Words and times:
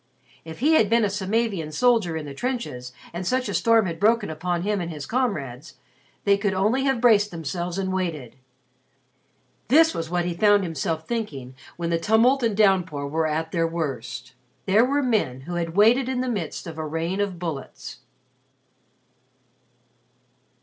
If 0.43 0.61
he 0.61 0.73
had 0.73 0.89
been 0.89 1.03
a 1.05 1.11
Samavian 1.11 1.71
soldier 1.71 2.17
in 2.17 2.25
the 2.25 2.33
trenches 2.33 2.91
and 3.13 3.23
such 3.23 3.47
a 3.47 3.53
storm 3.53 3.85
had 3.85 3.99
broken 3.99 4.31
upon 4.31 4.63
him 4.63 4.81
and 4.81 4.89
his 4.89 5.05
comrades, 5.05 5.75
they 6.23 6.39
could 6.39 6.55
only 6.55 6.85
have 6.85 6.99
braced 6.99 7.29
themselves 7.29 7.77
and 7.77 7.93
waited. 7.93 8.35
This 9.67 9.93
was 9.93 10.09
what 10.09 10.25
he 10.25 10.33
found 10.33 10.63
himself 10.63 11.07
thinking 11.07 11.53
when 11.77 11.91
the 11.91 11.99
tumult 11.99 12.41
and 12.41 12.57
downpour 12.57 13.07
were 13.07 13.27
at 13.27 13.51
their 13.51 13.67
worst. 13.67 14.33
There 14.65 14.83
were 14.83 15.03
men 15.03 15.41
who 15.41 15.53
had 15.53 15.75
waited 15.77 16.09
in 16.09 16.21
the 16.21 16.27
midst 16.29 16.65
of 16.65 16.79
a 16.79 16.87
rain 16.87 17.21
of 17.21 17.37
bullets. 17.37 17.99